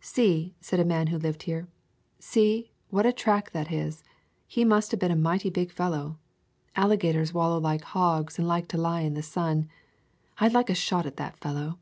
"See," 0.00 0.54
said 0.58 0.80
a 0.80 0.86
man 0.86 1.08
who 1.08 1.18
lived 1.18 1.42
here, 1.42 1.68
"see, 2.18 2.70
what 2.88 3.04
a 3.04 3.12
track 3.12 3.50
that 3.50 3.70
is! 3.70 4.02
He 4.46 4.64
must 4.64 4.90
have 4.90 4.98
been 4.98 5.10
a 5.10 5.14
mighty 5.14 5.50
big 5.50 5.70
fellow. 5.70 6.16
Alligators 6.74 7.34
wal 7.34 7.50
low 7.50 7.58
like 7.58 7.82
hogs 7.84 8.38
and 8.38 8.48
like 8.48 8.68
to 8.68 8.78
lie 8.78 9.02
in 9.02 9.12
the 9.12 9.22
sun. 9.22 9.68
I'd 10.38 10.54
like 10.54 10.70
a 10.70 10.74
shot 10.74 11.04
at 11.04 11.18
that 11.18 11.36
fellow." 11.36 11.76